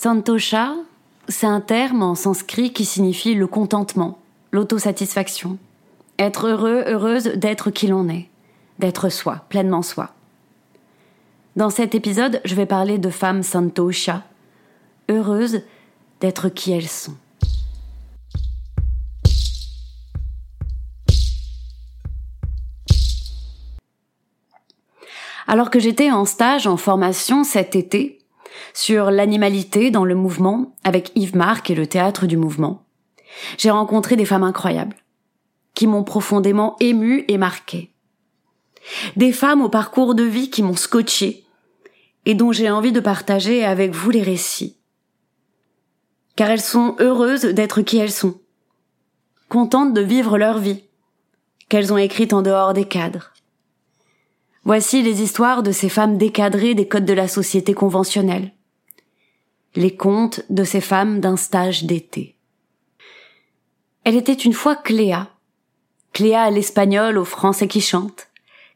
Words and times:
Santosha, 0.00 0.76
c'est 1.26 1.48
un 1.48 1.60
terme 1.60 2.04
en 2.04 2.14
sanskrit 2.14 2.72
qui 2.72 2.84
signifie 2.84 3.34
le 3.34 3.48
contentement, 3.48 4.20
l'autosatisfaction. 4.52 5.58
Être 6.20 6.46
heureux, 6.46 6.84
heureuse 6.86 7.24
d'être 7.24 7.72
qui 7.72 7.88
l'on 7.88 8.08
est, 8.08 8.28
d'être 8.78 9.08
soi, 9.08 9.44
pleinement 9.48 9.82
soi. 9.82 10.10
Dans 11.56 11.68
cet 11.68 11.96
épisode, 11.96 12.40
je 12.44 12.54
vais 12.54 12.64
parler 12.64 12.98
de 12.98 13.10
femmes 13.10 13.42
santosha, 13.42 14.22
heureuses 15.10 15.62
d'être 16.20 16.48
qui 16.48 16.70
elles 16.70 16.86
sont. 16.86 17.16
Alors 25.48 25.70
que 25.70 25.80
j'étais 25.80 26.12
en 26.12 26.24
stage 26.24 26.68
en 26.68 26.76
formation 26.76 27.42
cet 27.42 27.74
été, 27.74 28.17
sur 28.74 29.10
l'animalité 29.10 29.90
dans 29.90 30.04
le 30.04 30.14
mouvement 30.14 30.74
avec 30.84 31.12
Yves 31.14 31.36
Marc 31.36 31.70
et 31.70 31.74
le 31.74 31.86
théâtre 31.86 32.26
du 32.26 32.36
mouvement. 32.36 32.86
J'ai 33.56 33.70
rencontré 33.70 34.16
des 34.16 34.24
femmes 34.24 34.42
incroyables 34.42 34.96
qui 35.74 35.86
m'ont 35.86 36.04
profondément 36.04 36.76
ému 36.80 37.24
et 37.28 37.38
marqué. 37.38 37.92
Des 39.16 39.32
femmes 39.32 39.62
au 39.62 39.68
parcours 39.68 40.14
de 40.14 40.24
vie 40.24 40.50
qui 40.50 40.62
m'ont 40.62 40.76
scotché 40.76 41.44
et 42.26 42.34
dont 42.34 42.52
j'ai 42.52 42.70
envie 42.70 42.92
de 42.92 43.00
partager 43.00 43.64
avec 43.64 43.92
vous 43.92 44.10
les 44.10 44.22
récits. 44.22 44.76
Car 46.36 46.50
elles 46.50 46.60
sont 46.60 46.96
heureuses 47.00 47.42
d'être 47.42 47.82
qui 47.82 47.98
elles 47.98 48.12
sont, 48.12 48.40
contentes 49.48 49.94
de 49.94 50.00
vivre 50.00 50.36
leur 50.36 50.58
vie, 50.58 50.84
qu'elles 51.68 51.92
ont 51.92 51.98
écrite 51.98 52.32
en 52.32 52.42
dehors 52.42 52.74
des 52.74 52.86
cadres. 52.86 53.32
Voici 54.64 55.02
les 55.02 55.22
histoires 55.22 55.62
de 55.62 55.72
ces 55.72 55.88
femmes 55.88 56.18
décadrées 56.18 56.74
des 56.74 56.88
codes 56.88 57.06
de 57.06 57.12
la 57.12 57.28
société 57.28 57.72
conventionnelle. 57.72 58.52
Les 59.78 59.94
contes 59.94 60.40
de 60.50 60.64
ces 60.64 60.80
femmes 60.80 61.20
d'un 61.20 61.36
stage 61.36 61.84
d'été. 61.84 62.34
Elle 64.02 64.16
était 64.16 64.32
une 64.32 64.52
fois 64.52 64.74
Cléa. 64.74 65.30
Cléa 66.12 66.50
l'espagnole 66.50 67.16
au 67.16 67.24
français 67.24 67.68
qui 67.68 67.80
chante. 67.80 68.26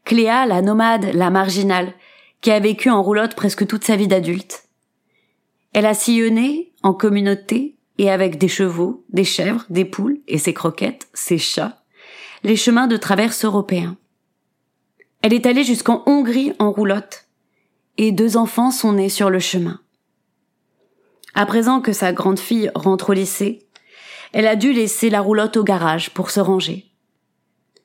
Cléa 0.05 0.47
la 0.47 0.63
nomade, 0.63 1.07
la 1.13 1.29
marginale, 1.29 1.93
qui 2.41 2.53
a 2.53 2.61
vécu 2.61 2.89
en 2.89 3.03
roulotte 3.03 3.35
presque 3.35 3.67
toute 3.67 3.83
sa 3.83 3.97
vie 3.97 4.07
d'adulte. 4.07 4.69
Elle 5.73 5.87
a 5.87 5.95
sillonné 5.95 6.73
en 6.85 6.95
communauté 6.95 7.75
et 7.99 8.09
avec 8.09 8.39
des 8.39 8.47
chevaux, 8.47 9.05
des 9.09 9.25
chèvres, 9.25 9.65
des 9.71 9.85
poules 9.85 10.21
et 10.29 10.39
ses 10.39 10.55
croquettes, 10.55 11.09
ses 11.15 11.39
chats, 11.39 11.83
les 12.45 12.55
chemins 12.55 12.87
de 12.87 12.97
traverse 12.97 13.45
européens. 13.45 13.97
Elle 15.23 15.33
est 15.35 15.47
allée 15.47 15.65
jusqu'en 15.65 16.05
Hongrie 16.07 16.53
en 16.61 16.71
roulotte, 16.71 17.27
et 17.97 18.13
deux 18.13 18.37
enfants 18.37 18.71
sont 18.71 18.93
nés 18.93 19.09
sur 19.09 19.31
le 19.31 19.41
chemin. 19.41 19.82
À 21.35 21.47
présent 21.47 21.81
que 21.81 21.93
sa 21.93 22.13
grande 22.13 22.39
fille 22.39 22.71
rentre 22.75 23.11
au 23.11 23.13
lycée, 23.15 23.67
elle 24.33 24.47
a 24.47 24.57
dû 24.57 24.73
laisser 24.73 25.11
la 25.11 25.21
roulotte 25.21 25.57
au 25.57 25.65
garage 25.65 26.11
pour 26.11 26.31
se 26.31 26.41
ranger. 26.41 26.91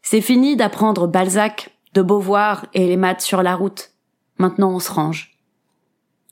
C'est 0.02 0.22
fini 0.22 0.56
d'apprendre 0.56 1.08
Balzac, 1.08 1.78
de 1.94 2.02
Beauvoir 2.02 2.68
et 2.74 2.88
les 2.88 2.97
maths 2.97 3.22
sur 3.22 3.44
la 3.44 3.56
route. 3.56 3.91
Maintenant 4.38 4.72
on 4.72 4.80
se 4.80 4.91
range. 4.91 5.38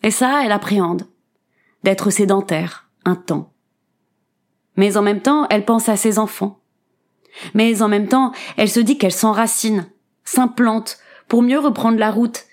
Et 0.03 0.11
ça, 0.11 0.43
elle 0.45 0.51
appréhende. 0.51 1.07
D'être 1.83 2.09
sédentaire, 2.09 2.89
un 3.05 3.15
temps. 3.15 3.53
Mais 4.75 4.97
en 4.97 5.01
même 5.01 5.21
temps, 5.21 5.47
elle 5.49 5.65
pense 5.65 5.89
à 5.89 5.97
ses 5.97 6.19
enfants. 6.19 6.59
Mais 7.53 7.81
en 7.81 7.87
même 7.87 8.07
temps, 8.07 8.31
elle 8.57 8.69
se 8.69 8.79
dit 8.79 8.97
qu'elle 8.97 9.11
s'enracine, 9.11 9.87
s'implante 10.23 10.97
pour 11.27 11.41
mieux 11.41 11.59
reprendre 11.59 11.97
la 11.97 12.11
route 12.11 12.45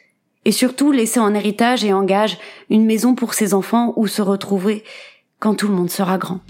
et 0.44 0.52
surtout 0.52 0.92
laisser 0.92 1.20
en 1.20 1.34
héritage 1.34 1.84
et 1.84 1.92
en 1.92 2.04
gage 2.04 2.38
une 2.70 2.84
maison 2.84 3.14
pour 3.14 3.34
ses 3.34 3.54
enfants 3.54 3.92
où 3.96 4.06
se 4.06 4.22
retrouver 4.22 4.84
quand 5.38 5.54
tout 5.54 5.68
le 5.68 5.74
monde 5.74 5.90
sera 5.90 6.18
grand. 6.18 6.40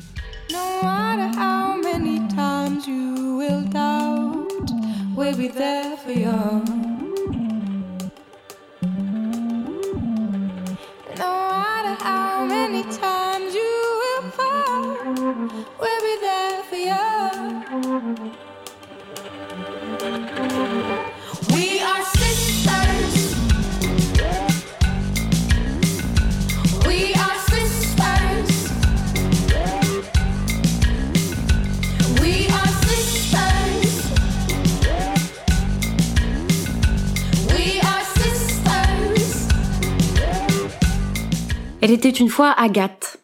Elle 41.83 41.91
était 41.91 42.11
une 42.11 42.29
fois 42.29 42.53
Agathe. 42.53 43.19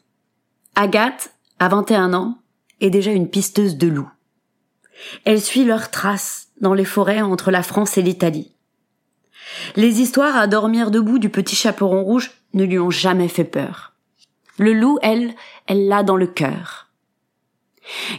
Agathe, 0.74 1.32
à 1.60 1.68
21 1.68 2.12
ans, 2.12 2.38
est 2.80 2.90
déjà 2.90 3.12
une 3.12 3.30
pisteuse 3.30 3.76
de 3.76 3.86
loups. 3.86 4.10
Elle 5.24 5.40
suit 5.40 5.64
leurs 5.64 5.92
traces 5.92 6.48
dans 6.60 6.74
les 6.74 6.84
forêts 6.84 7.22
entre 7.22 7.52
la 7.52 7.62
France 7.62 7.96
et 7.98 8.02
l'Italie. 8.02 8.52
Les 9.76 10.00
histoires 10.00 10.36
à 10.36 10.48
dormir 10.48 10.90
debout 10.90 11.20
du 11.20 11.28
petit 11.28 11.54
chaperon 11.54 12.02
rouge 12.02 12.32
ne 12.52 12.64
lui 12.64 12.80
ont 12.80 12.90
jamais 12.90 13.28
fait 13.28 13.44
peur. 13.44 13.92
Le 14.58 14.72
loup, 14.72 14.98
elle, 15.02 15.34
elle 15.68 15.86
l'a 15.86 16.02
dans 16.02 16.16
le 16.16 16.26
cœur. 16.26 16.87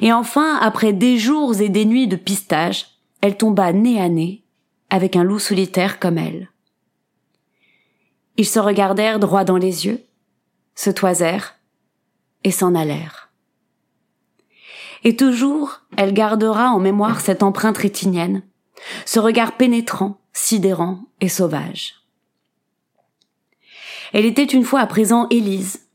Et 0.02 0.12
enfin, 0.12 0.58
après 0.62 0.94
des 0.94 1.18
jours 1.18 1.60
et 1.60 1.70
des 1.70 1.86
nuits 1.86 2.08
de 2.08 2.16
pistage, 2.16 2.88
elle 3.22 3.38
tomba 3.38 3.74
nez 3.74 4.02
à 4.02 4.10
nez 4.10 4.44
avec 4.90 5.16
un 5.16 5.24
loup 5.24 5.40
solitaire 5.40 6.00
comme 6.00 6.18
elle. 6.18 6.50
Ils 8.38 8.48
se 8.48 8.60
regardèrent 8.60 9.20
droit 9.20 9.44
dans 9.44 9.58
les 9.58 9.86
yeux, 9.86 10.04
se 10.76 10.90
toisèrent 10.90 11.56
et 12.44 12.52
s'en 12.52 12.74
allèrent. 12.74 13.30
Et 15.04 15.16
toujours, 15.16 15.82
elle 15.98 16.14
gardera 16.14 16.70
en 16.70 16.80
mémoire 16.80 17.22
cette 17.22 17.44
empreinte 17.44 17.78
rétinienne, 17.78 18.44
ce 19.06 19.20
regard 19.20 19.58
pénétrant, 19.58 20.20
sidérant 20.34 21.02
et 21.22 21.30
sauvage. 21.30 21.96
Elle 24.14 24.26
était 24.26 24.44
une 24.44 24.64
fois 24.64 24.80
à 24.80 24.88
présent 24.88 25.28
Élise. 25.30 25.89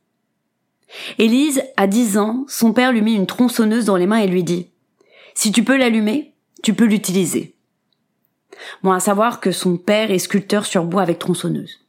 Élise, 1.19 1.62
à 1.76 1.87
dix 1.87 2.19
ans, 2.19 2.44
son 2.49 2.73
père 2.73 2.93
lui 2.93 3.02
mit 3.02 3.14
une 3.14 3.26
tronçonneuse 3.26 3.87
dans 3.87 3.96
les 3.96 4.06
mains 4.06 4.19
et 4.19 4.26
lui 4.26 4.44
dit 4.44 4.70
Si 5.35 5.52
tu 5.52 5.64
peux 5.64 5.76
l'allumer, 5.76 6.35
tu 6.62 6.75
peux 6.75 6.85
l'utiliser. 6.85 7.55
Bon, 8.82 8.93
à 8.93 9.00
savoir 9.00 9.41
que 9.41 9.52
son 9.52 9.76
père 9.76 10.11
est 10.11 10.19
sculpteur 10.19 10.64
sur 10.64 10.85
bois 10.85 11.02
avec 11.02 11.19
tronçonneuse. 11.19 11.81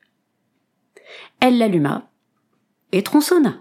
Elle 1.40 1.57
l'alluma, 1.57 2.10
et 2.92 3.04
tronçonna. 3.04 3.56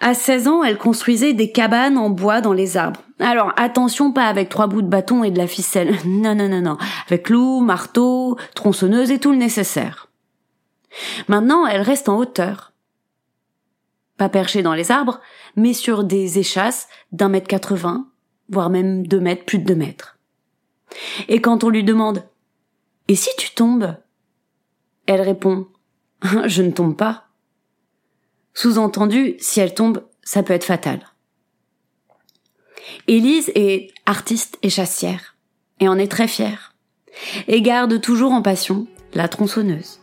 À 0.00 0.14
16 0.14 0.48
ans, 0.48 0.62
elle 0.62 0.78
construisait 0.78 1.32
des 1.32 1.50
cabanes 1.50 1.98
en 1.98 2.10
bois 2.10 2.40
dans 2.40 2.52
les 2.52 2.76
arbres. 2.76 3.00
Alors 3.18 3.52
attention, 3.56 4.12
pas 4.12 4.26
avec 4.26 4.48
trois 4.48 4.66
bouts 4.66 4.82
de 4.82 4.88
bâton 4.88 5.24
et 5.24 5.30
de 5.30 5.38
la 5.38 5.46
ficelle. 5.46 5.96
Non, 6.04 6.34
non, 6.34 6.48
non, 6.48 6.60
non. 6.60 6.76
Avec 7.06 7.24
clous, 7.24 7.60
marteau, 7.60 8.36
tronçonneuse 8.54 9.10
et 9.10 9.18
tout 9.18 9.32
le 9.32 9.38
nécessaire. 9.38 10.08
Maintenant, 11.28 11.66
elle 11.66 11.82
reste 11.82 12.08
en 12.08 12.18
hauteur. 12.18 12.65
Pas 14.16 14.28
perchés 14.28 14.62
dans 14.62 14.74
les 14.74 14.90
arbres, 14.90 15.20
mais 15.56 15.72
sur 15.72 16.04
des 16.04 16.38
échasses 16.38 16.88
d'un 17.12 17.28
mètre 17.28 17.48
quatre-vingts, 17.48 18.08
voire 18.48 18.70
même 18.70 19.06
deux 19.06 19.20
mètres, 19.20 19.44
plus 19.44 19.58
de 19.58 19.64
deux 19.64 19.74
mètres. 19.74 20.18
Et 21.28 21.40
quand 21.40 21.64
on 21.64 21.68
lui 21.68 21.84
demande 21.84 22.24
Et 23.08 23.16
si 23.16 23.30
tu 23.38 23.50
tombes? 23.50 23.96
Elle 25.06 25.20
répond 25.20 25.66
Je 26.46 26.62
ne 26.62 26.70
tombe 26.70 26.96
pas. 26.96 27.28
Sous-entendu, 28.54 29.36
si 29.38 29.60
elle 29.60 29.74
tombe, 29.74 30.04
ça 30.22 30.42
peut 30.42 30.54
être 30.54 30.64
fatal. 30.64 31.00
Élise 33.06 33.50
est 33.54 33.92
artiste 34.06 34.58
et 34.62 34.70
chassière, 34.70 35.36
et 35.80 35.88
en 35.88 35.98
est 35.98 36.10
très 36.10 36.28
fière, 36.28 36.74
et 37.48 37.60
garde 37.60 38.00
toujours 38.00 38.32
en 38.32 38.42
passion 38.42 38.86
la 39.12 39.28
tronçonneuse. 39.28 40.00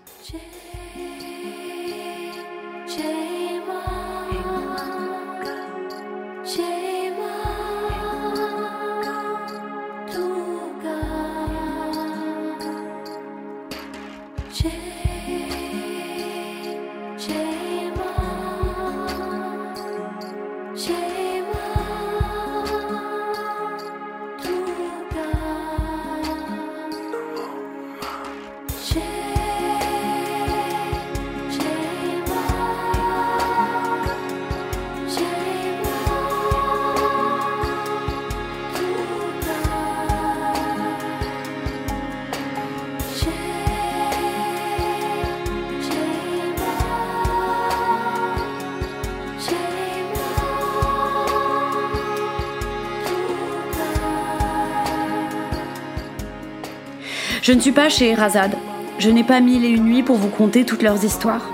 Je 57.44 57.52
ne 57.52 57.60
suis 57.60 57.74
pas 57.74 57.90
chez 57.90 58.14
Razad. 58.14 58.56
Je 59.00 59.10
n'ai 59.10 59.26
pas 59.26 59.42
mille 59.42 59.66
et 59.66 59.70
une 59.70 59.84
nuits 59.84 60.02
pour 60.02 60.16
vous 60.16 60.30
conter 60.30 60.64
toutes 60.64 60.82
leurs 60.82 61.04
histoires. 61.04 61.46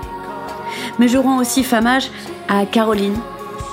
Mais 1.00 1.08
je 1.08 1.18
rends 1.18 1.40
aussi 1.40 1.64
famage 1.64 2.12
à 2.48 2.64
Caroline, 2.64 3.18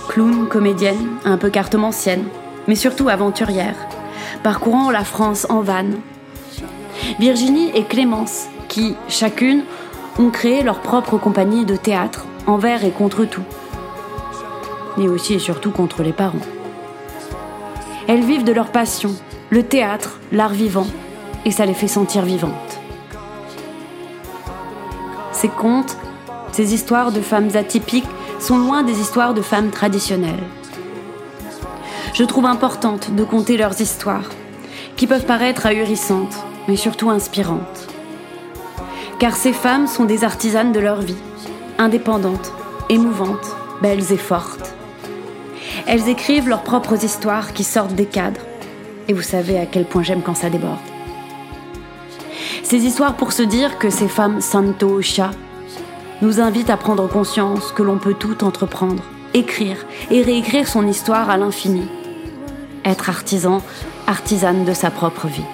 clown, 0.10 0.48
comédienne, 0.48 1.10
un 1.26 1.38
peu 1.38 1.52
cartomancienne, 1.52 2.24
mais 2.68 2.74
surtout 2.74 3.08
aventurière, 3.08 3.76
parcourant 4.42 4.90
la 4.90 5.04
France 5.04 5.46
en 5.52 5.62
vanne. 5.62 5.98
Virginie 7.20 7.70
et 7.76 7.84
Clémence, 7.84 8.48
qui, 8.68 8.96
chacune, 9.08 9.62
ont 10.18 10.32
créé 10.32 10.64
leur 10.64 10.80
propre 10.80 11.20
compagnie 11.20 11.66
de 11.66 11.76
théâtre, 11.76 12.26
envers 12.48 12.84
et 12.84 12.90
contre 12.90 13.26
tout. 13.26 13.46
Mais 14.98 15.08
aussi 15.08 15.36
et 15.36 15.40
surtout 15.40 15.70
contre 15.70 16.02
les 16.02 16.14
parents. 16.14 16.40
Elles 18.08 18.24
vivent 18.24 18.44
de 18.44 18.54
leur 18.54 18.72
passion, 18.72 19.14
le 19.52 19.62
théâtre, 19.62 20.20
l'art 20.32 20.54
vivant, 20.54 20.88
et 21.48 21.52
ça 21.52 21.66
les 21.66 21.74
fait 21.74 21.88
sentir 21.88 22.24
vivantes. 22.24 22.52
Ces 25.32 25.48
contes, 25.48 25.96
ces 26.52 26.74
histoires 26.74 27.14
de 27.14 27.22
femmes 27.22 27.52
atypiques 27.56 28.04
sont 28.38 28.58
loin 28.58 28.84
des 28.84 29.00
histoires 29.00 29.34
de 29.34 29.42
femmes 29.42 29.70
traditionnelles. 29.70 30.44
Je 32.14 32.26
trouve 32.26 32.46
importante 32.46 33.16
de 33.16 33.24
conter 33.24 33.56
leurs 33.56 33.80
histoires, 33.80 34.30
qui 34.98 35.08
peuvent 35.08 35.26
paraître 35.26 35.66
ahurissantes, 35.66 36.36
mais 36.68 36.76
surtout 36.76 37.10
inspirantes. 37.10 37.88
Car 39.18 39.34
ces 39.38 39.54
femmes 39.54 39.88
sont 39.88 40.04
des 40.04 40.26
artisanes 40.26 40.74
de 40.74 40.82
leur 40.82 41.00
vie, 41.00 41.24
indépendantes, 41.78 42.52
émouvantes, 42.90 43.56
belles 43.82 44.12
et 44.12 44.18
fortes. 44.18 44.76
Elles 45.86 46.10
écrivent 46.10 46.50
leurs 46.50 46.64
propres 46.64 47.06
histoires 47.06 47.54
qui 47.54 47.64
sortent 47.64 47.96
des 47.96 48.06
cadres, 48.06 48.42
et 49.08 49.14
vous 49.14 49.22
savez 49.22 49.58
à 49.58 49.66
quel 49.66 49.86
point 49.86 50.04
j'aime 50.04 50.22
quand 50.22 50.36
ça 50.36 50.50
déborde. 50.50 50.97
Ces 52.70 52.86
histoires 52.86 53.16
pour 53.16 53.32
se 53.32 53.44
dire 53.44 53.80
que 53.80 53.90
ces 53.90 54.10
femmes 54.10 54.42
Santosha 54.42 55.32
nous 56.22 56.42
invitent 56.42 56.70
à 56.70 56.76
prendre 56.76 57.08
conscience 57.08 57.72
que 57.72 57.82
l'on 57.82 57.98
peut 57.98 58.14
tout 58.14 58.44
entreprendre, 58.44 59.04
écrire 59.34 59.78
et 60.12 60.22
réécrire 60.22 60.68
son 60.68 60.86
histoire 60.86 61.30
à 61.30 61.38
l'infini. 61.38 61.88
Être 62.84 63.10
artisan, 63.10 63.62
artisane 64.06 64.66
de 64.66 64.74
sa 64.74 64.92
propre 64.92 65.28
vie. 65.28 65.46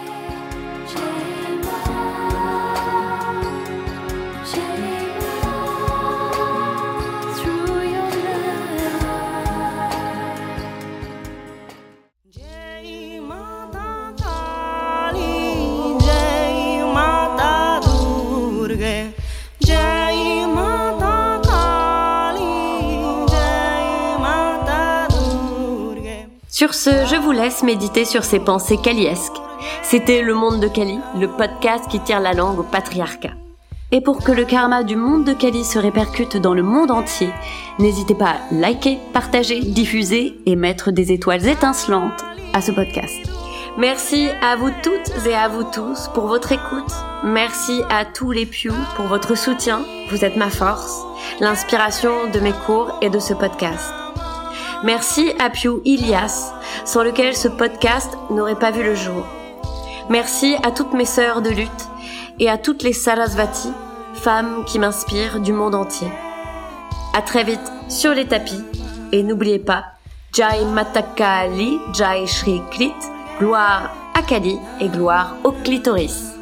Sur 26.64 26.76
ce, 26.76 26.92
je 27.08 27.18
vous 27.18 27.34
laisse 27.34 27.62
méditer 27.62 28.06
sur 28.06 28.24
ces 28.24 28.40
pensées 28.40 28.78
kaliesques. 28.78 29.36
C'était 29.82 30.22
Le 30.22 30.34
Monde 30.34 30.62
de 30.62 30.70
Kali, 30.70 30.98
le 31.20 31.28
podcast 31.28 31.90
qui 31.90 32.00
tire 32.00 32.22
la 32.22 32.32
langue 32.32 32.60
au 32.60 32.64
patriarcat. 32.64 33.34
Et 33.92 34.00
pour 34.00 34.24
que 34.24 34.32
le 34.32 34.46
karma 34.46 34.86
du 34.86 34.96
monde 34.96 35.26
de 35.26 35.34
Kali 35.34 35.66
se 35.66 35.78
répercute 35.78 36.38
dans 36.38 36.54
le 36.54 36.64
monde 36.64 36.90
entier, 36.90 37.28
n'hésitez 37.80 38.16
pas 38.16 38.30
à 38.30 38.54
liker, 38.54 38.98
partager, 39.12 39.60
diffuser 39.60 40.40
et 40.46 40.56
mettre 40.56 40.92
des 40.92 41.12
étoiles 41.12 41.46
étincelantes 41.46 42.24
à 42.54 42.62
ce 42.62 42.72
podcast. 42.72 43.20
Merci 43.78 44.30
à 44.42 44.56
vous 44.56 44.72
toutes 44.82 45.28
et 45.28 45.36
à 45.36 45.50
vous 45.50 45.66
tous 45.66 46.08
pour 46.14 46.28
votre 46.28 46.54
écoute. 46.54 46.94
Merci 47.26 47.82
à 47.90 48.06
tous 48.06 48.32
les 48.32 48.46
Pew 48.46 48.72
pour 48.96 49.08
votre 49.08 49.36
soutien. 49.38 49.82
Vous 50.12 50.24
êtes 50.24 50.38
ma 50.38 50.50
force, 50.50 50.98
l'inspiration 51.42 52.32
de 52.34 52.40
mes 52.40 52.54
cours 52.54 52.98
et 53.02 53.10
de 53.10 53.20
ce 53.20 53.34
podcast. 53.34 54.03
Merci 54.84 55.32
à 55.40 55.50
Pew 55.50 55.82
Ilias, 55.86 56.54
sans 56.84 57.04
lequel 57.04 57.38
ce 57.38 57.48
podcast 57.48 58.18
n'aurait 58.30 58.60
pas 58.60 58.72
vu 58.72 58.84
le 58.84 58.96
jour. 58.96 59.26
Merci 60.10 60.58
à 60.62 60.72
toutes 60.72 60.92
mes 60.92 61.06
sœurs 61.06 61.42
de 61.42 61.50
lutte 61.50 61.88
et 62.38 62.50
à 62.50 62.58
toutes 62.58 62.84
les 62.84 62.92
Sarasvati, 62.92 63.70
femmes 64.14 64.66
qui 64.66 64.80
m'inspirent 64.80 65.40
du 65.40 65.54
monde 65.54 65.74
entier. 65.74 66.10
À 67.14 67.22
très 67.22 67.46
vite 67.46 67.72
sur 67.88 68.14
les 68.14 68.28
tapis 68.28 68.62
et 69.14 69.24
n'oubliez 69.24 69.60
pas 69.60 69.86
Jai 70.34 70.66
Matakali, 70.66 71.80
Jai 71.94 72.28
Shri 72.28 72.62
Klit, 72.72 72.94
gloire 73.40 73.90
à 74.16 74.22
Kali 74.22 74.58
et 74.82 74.90
gloire 74.90 75.38
au 75.46 75.54
clitoris. 75.54 76.33